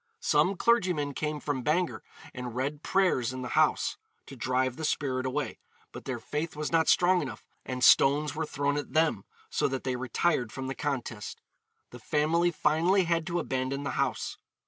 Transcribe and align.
Some 0.19 0.55
clergymen 0.57 1.13
came 1.13 1.39
from 1.39 1.61
Bangor 1.61 2.01
and 2.33 2.55
read 2.55 2.81
prayers 2.81 3.31
in 3.31 3.43
the 3.43 3.49
house, 3.49 3.97
to 4.25 4.35
drive 4.35 4.75
the 4.75 4.83
spirit 4.83 5.27
away, 5.27 5.59
but 5.91 6.05
their 6.05 6.17
faith 6.17 6.55
was 6.55 6.71
not 6.71 6.87
strong 6.89 7.21
enough, 7.21 7.45
and 7.67 7.83
stones 7.83 8.33
were 8.33 8.47
thrown 8.47 8.77
at 8.77 8.93
them, 8.93 9.25
so 9.51 9.67
that 9.67 9.83
they 9.83 9.95
retired 9.95 10.51
from 10.51 10.65
the 10.65 10.73
contest. 10.73 11.39
The 11.91 11.99
family 11.99 12.49
finally 12.49 13.03
had 13.03 13.27
to 13.27 13.37
abandon 13.39 13.83
the 13.83 13.91
house. 13.91 14.37